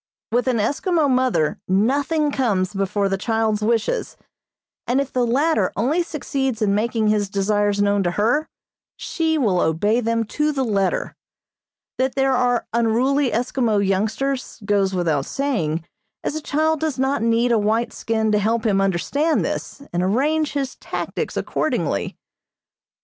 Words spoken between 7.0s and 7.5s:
his